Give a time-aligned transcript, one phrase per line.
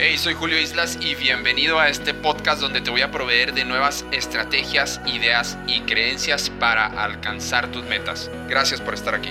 [0.00, 3.64] Hey, soy Julio Islas y bienvenido a este podcast donde te voy a proveer de
[3.64, 8.30] nuevas estrategias, ideas y creencias para alcanzar tus metas.
[8.48, 9.30] Gracias por estar aquí.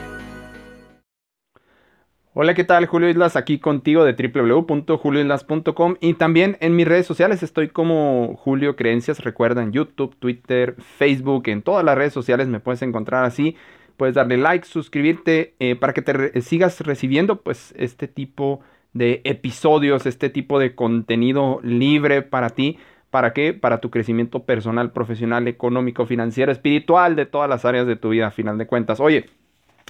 [2.34, 2.86] Hola, ¿qué tal?
[2.86, 8.76] Julio Islas aquí contigo de www.julioislas.com y también en mis redes sociales estoy como Julio
[8.76, 9.24] Creencias.
[9.24, 13.56] Recuerda en YouTube, Twitter, Facebook, en todas las redes sociales me puedes encontrar así.
[13.96, 19.22] Puedes darle like, suscribirte eh, para que te sigas recibiendo pues este tipo de de
[19.23, 22.78] episodios, este tipo de contenido libre para ti.
[23.10, 23.54] ¿Para qué?
[23.54, 28.28] Para tu crecimiento personal, profesional, económico, financiero, espiritual, de todas las áreas de tu vida,
[28.28, 29.00] a final de cuentas.
[29.00, 29.28] Oye,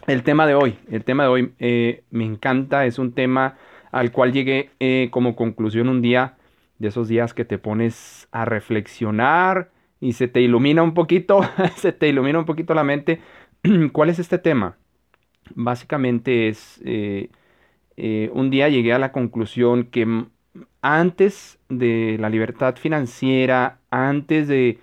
[0.06, 3.58] el tema de hoy, el tema de hoy eh, me encanta, es un tema
[3.92, 6.36] al cual llegué eh, como conclusión un día,
[6.80, 11.42] de esos días que te pones a reflexionar y se te ilumina un poquito,
[11.76, 13.20] se te ilumina un poquito la mente.
[13.94, 14.78] ¿Cuál es este tema?
[15.56, 16.80] Básicamente es...
[16.86, 17.30] Eh,
[17.98, 20.26] eh, un día llegué a la conclusión que
[20.82, 24.80] antes de la libertad financiera, antes de,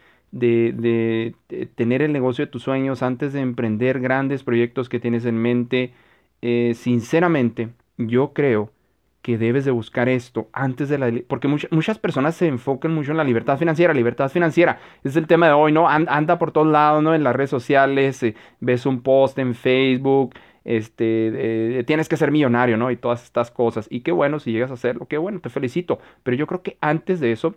[1.77, 5.93] tener el negocio de tus sueños, antes de emprender grandes proyectos que tienes en mente,
[6.43, 8.71] eh, sinceramente, yo creo
[9.23, 11.11] que debes de buscar esto antes de la...
[11.27, 13.95] Porque muchas personas se enfocan mucho en la libertad financiera.
[13.95, 15.89] Libertad financiera es el tema de hoy, ¿no?
[15.89, 17.15] anda por todos lados, ¿no?
[17.15, 22.31] En las redes sociales, eh, ves un post en Facebook, este, eh, tienes que ser
[22.31, 22.91] millonario, ¿no?
[22.91, 23.87] Y todas estas cosas.
[23.91, 25.99] Y qué bueno si llegas a hacerlo, qué bueno, te felicito.
[26.23, 27.55] Pero yo creo que antes de eso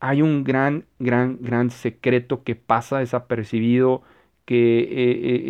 [0.00, 4.02] hay un gran, gran, gran secreto que pasa desapercibido,
[4.44, 4.86] que eh,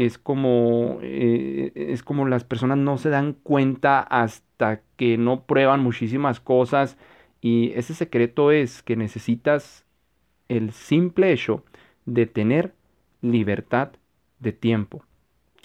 [0.00, 5.80] eh, es como, es como las personas no se dan cuenta hasta que no prueban
[5.80, 6.98] muchísimas cosas.
[7.40, 9.86] Y ese secreto es que necesitas
[10.48, 11.64] el simple hecho
[12.06, 12.74] de tener
[13.22, 13.92] libertad
[14.40, 15.04] de tiempo.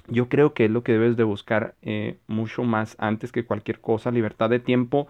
[0.08, 3.80] Yo creo que es lo que debes de buscar eh, mucho más antes que cualquier
[3.80, 5.08] cosa, libertad de tiempo.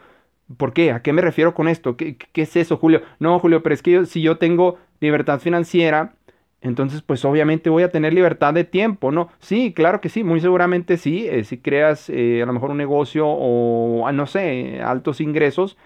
[0.58, 0.91] ¿Por qué?
[0.91, 1.97] ¿A qué me refiero con esto?
[1.97, 3.02] ¿Qué, es eso, Julio?
[3.19, 6.16] No, Julio, pero es que si yo tengo libertad financiera,
[6.61, 9.29] entonces pues obviamente voy a tener libertad de tiempo, ¿no?
[9.40, 11.28] Sí, claro que sí, muy seguramente sí.
[11.28, 15.78] Eh, si creas eh, a lo mejor un negocio o, ah, no sé, altos ingresos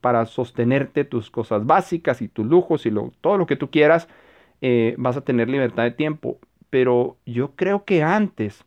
[0.00, 4.08] para sostenerte tus cosas básicas y tus lujos y lo, todo lo que tú quieras,
[4.96, 8.64] vas a tener libertad de tiempo pero yo creo que antes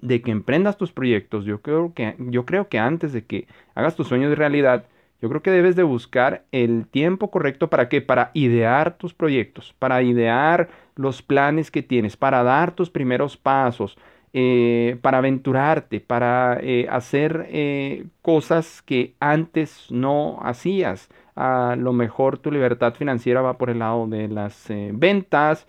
[0.00, 3.96] de que emprendas tus proyectos, yo creo que, yo creo que antes de que hagas
[3.96, 4.84] tus sueños de realidad,
[5.20, 8.00] yo creo que debes de buscar el tiempo correcto para qué?
[8.00, 13.98] Para idear tus proyectos, para idear los planes que tienes, para dar tus primeros pasos,
[14.32, 21.08] eh, para aventurarte, para eh, hacer eh, cosas que antes no hacías.
[21.34, 25.66] A lo mejor tu libertad financiera va por el lado de las ventas,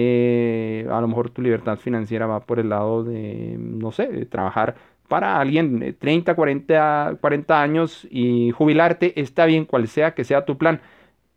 [0.00, 4.26] eh, a lo mejor tu libertad financiera va por el lado de, no sé, de
[4.26, 4.76] trabajar
[5.08, 10.44] para alguien de 30, 40, 40 años y jubilarte, está bien cual sea que sea
[10.44, 10.80] tu plan.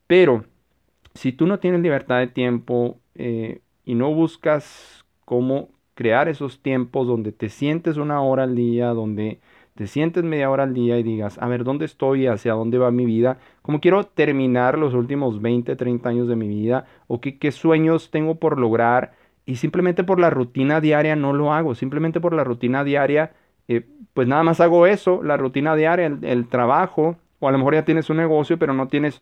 [0.06, 0.46] Pero
[1.16, 7.08] si tú no tienes libertad de tiempo eh, y no buscas cómo crear esos tiempos
[7.08, 9.40] donde te sientes una hora al día, donde
[9.76, 12.28] te sientes media hora al día y digas, a ver, ¿dónde estoy?
[12.28, 13.40] ¿Hacia dónde va mi vida?
[13.62, 16.86] ¿Cómo quiero terminar los últimos 20, 30 años de mi vida?
[17.08, 19.14] ¿O qué, qué sueños tengo por lograr?
[19.46, 21.76] Y simplemente por la rutina diaria no lo hago.
[21.76, 23.32] Simplemente por la rutina diaria,
[23.68, 27.18] eh, pues nada más hago eso, la rutina diaria, el, trabajo.
[27.40, 29.22] O a lo mejor ya tienes un negocio, pero no tienes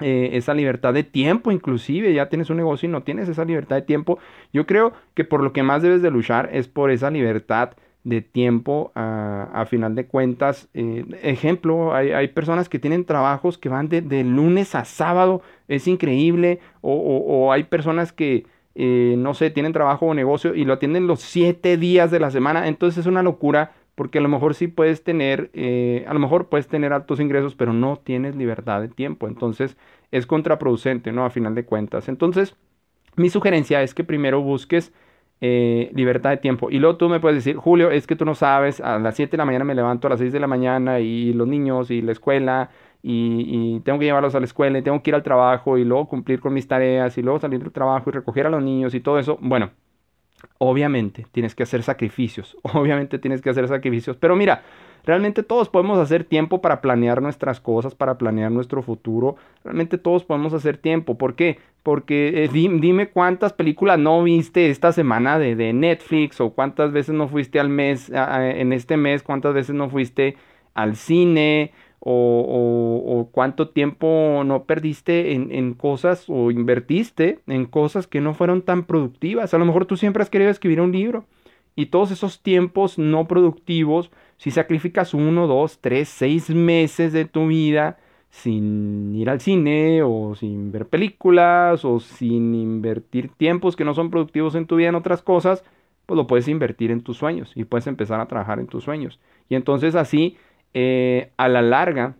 [0.00, 3.76] eh, esa libertad de tiempo, inclusive ya tienes un negocio y no tienes esa libertad
[3.76, 4.18] de tiempo.
[4.52, 7.72] Yo creo que por lo que más debes de luchar es por esa libertad
[8.04, 10.68] de tiempo a, final de cuentas.
[10.74, 16.60] Eh, ejemplo, hay, personas que tienen trabajos que van de, lunes a sábado, es increíble,
[16.80, 21.20] o, hay personas que, eh, no sé, tienen trabajo o negocio y lo atienden los
[21.20, 25.04] siete días de la semana, entonces es una locura porque a lo mejor sí puedes
[25.04, 29.28] tener, eh, a lo mejor puedes tener altos ingresos, pero no tienes libertad de tiempo,
[29.28, 29.76] entonces
[30.10, 31.24] es contraproducente, ¿no?
[31.24, 32.08] A final de cuentas.
[32.08, 32.56] Entonces,
[33.16, 34.92] mi sugerencia es que primero busques
[35.44, 36.70] eh, libertad de tiempo.
[36.70, 39.32] Y luego tú me puedes decir, Julio, es que tú no sabes, a las 7
[39.32, 42.00] de la mañana me levanto, a las 6 de la mañana y los niños y
[42.00, 42.70] la escuela
[43.02, 46.06] y, tengo que llevarlos a la escuela y tengo que ir al trabajo y luego
[46.08, 49.00] cumplir con mis tareas y luego salir del trabajo y recoger a los niños y
[49.00, 49.36] todo eso.
[49.40, 49.70] Bueno,
[50.58, 54.62] obviamente tienes que hacer sacrificios, obviamente tienes que hacer sacrificios, pero mira,
[55.04, 59.36] Realmente todos podemos hacer tiempo para planear nuestras cosas, para planear nuestro futuro.
[59.64, 61.18] Realmente todos podemos hacer tiempo.
[61.18, 61.58] ¿Por qué?
[61.82, 67.16] Porque eh, dime cuántas películas no viste esta semana de, de, Netflix o cuántas veces
[67.16, 70.36] no fuiste al mes, en este mes, cuántas veces no fuiste
[70.74, 71.72] al cine
[72.04, 78.34] o, o, cuánto tiempo no perdiste en, en, cosas o invertiste en cosas que no
[78.34, 79.54] fueron tan productivas.
[79.54, 81.26] A lo mejor tú siempre has querido escribir un libro
[81.76, 87.46] y todos esos tiempos no productivos Si sacrificas uno, dos, tres, seis meses de tu
[87.46, 87.98] vida
[88.30, 94.10] sin ir al cine o sin ver películas o sin invertir tiempos que no son
[94.10, 95.62] productivos en tu vida en otras cosas,
[96.06, 99.20] pues lo puedes invertir en tus sueños y puedes empezar a trabajar en tus sueños.
[99.48, 100.36] Y entonces así,
[100.74, 102.14] eh, a la larga,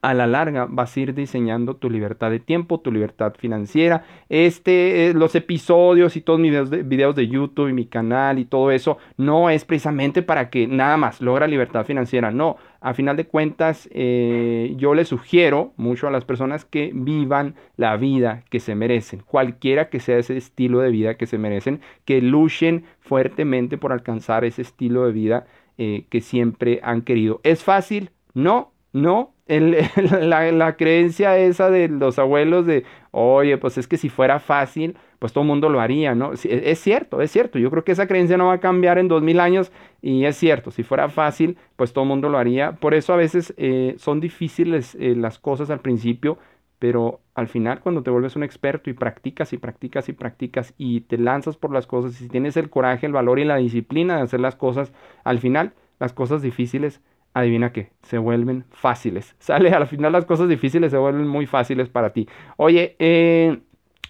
[0.00, 4.04] a la larga vas a ir diseñando tu libertad de tiempo, tu libertad financiera.
[4.28, 6.52] Este, eh, los episodios y todos mis
[6.86, 10.96] videos de, YouTube y mi canal y todo eso no es precisamente para que nada
[10.96, 12.30] más logra libertad financiera.
[12.30, 17.54] No, a final de cuentas eh, yo les sugiero mucho a las personas que vivan
[17.76, 21.80] la vida que se merecen, cualquiera que sea ese estilo de vida que se merecen,
[22.04, 25.46] que luchen fuertemente por alcanzar ese estilo de vida
[25.78, 27.40] eh, que siempre han querido.
[27.44, 28.10] ¿Es fácil?
[28.34, 34.40] No, no, la, creencia esa de los abuelos de, oye, pues es que si fuera
[34.40, 36.32] fácil, pues todo el mundo lo haría, ¿no?
[36.32, 37.58] E, es, cierto, es cierto.
[37.58, 39.72] Yo creo que esa creencia no va a cambiar en dos mil años
[40.02, 42.72] y es cierto, si fuera fácil, pues todo el mundo lo haría.
[42.72, 46.38] Por eso a veces eh, son difíciles eh, las cosas al principio,
[46.78, 51.00] pero al final cuando te vuelves un experto y practicas y practicas y practicas y
[51.02, 54.22] te lanzas por las cosas y tienes el coraje, el valor y la disciplina de
[54.22, 54.92] hacer las cosas,
[55.24, 57.00] al final las cosas difíciles
[57.34, 59.34] adivina qué, se vuelven fáciles.
[59.38, 62.28] Sale, al final las cosas difíciles se vuelven muy fáciles para ti.
[62.56, 63.60] Oye, eh,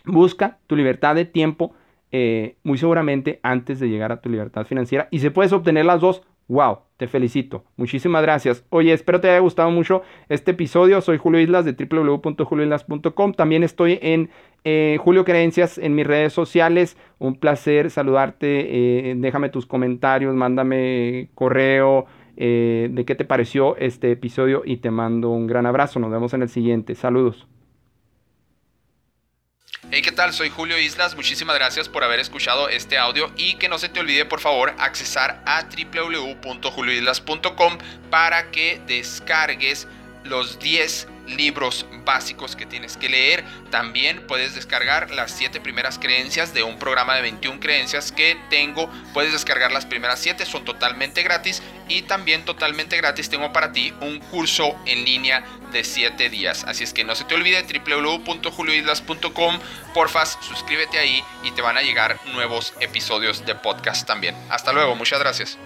[0.04, 1.74] busca tu libertad de tiempo
[2.10, 5.08] eh, muy seguramente antes de llegar a tu libertad financiera.
[5.10, 7.64] Y si puedes obtener las dos, wow, te felicito.
[7.76, 8.64] Muchísimas gracias.
[8.70, 11.00] Oye, espero te haya gustado mucho este episodio.
[11.00, 13.34] Soy Julio Islas de www.julioislas.com.
[13.34, 14.30] También estoy en
[14.64, 16.96] eh, Julio Creencias en mis redes sociales.
[17.18, 19.14] Un placer saludarte.
[19.16, 22.06] déjame tus comentarios, mándame correo.
[22.40, 25.98] Eh, de qué te pareció este episodio y te mando un gran abrazo.
[25.98, 26.94] Nos vemos en el siguiente.
[26.94, 27.48] Saludos.
[29.90, 30.34] Hey, ¿qué tal?
[30.34, 31.16] Soy Julio Islas.
[31.16, 34.74] Muchísimas gracias por haber escuchado este audio y que no se te olvide, por favor,
[34.76, 37.78] accesar a www.julioislas.com
[38.10, 39.88] para que descargues
[40.24, 43.44] los 10 libros básicos que tienes que leer.
[43.70, 48.90] También puedes descargar las 7 primeras creencias de un programa de 21 creencias que tengo.
[49.12, 51.62] Puedes descargar las primeras 7, son totalmente gratis.
[51.88, 56.64] Y también totalmente gratis tengo para ti un curso en línea de 7 días.
[56.64, 59.58] Así es que no se te olvide www.julioislas.com.
[59.94, 64.34] Porfas, suscríbete ahí y te van a llegar nuevos episodios de podcast también.
[64.48, 65.58] Hasta luego, muchas gracias.